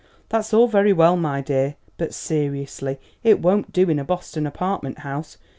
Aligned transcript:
That's 0.29 0.51
all 0.51 0.67
very 0.67 0.93
well, 0.93 1.15
my 1.15 1.41
dear; 1.41 1.75
but, 1.99 2.11
seriously, 2.11 2.99
it 3.21 3.39
won't 3.39 3.71
do 3.71 3.87
in 3.87 3.99
a 3.99 4.03
Boston 4.03 4.47
apartment 4.47 4.97
house. 5.05 5.37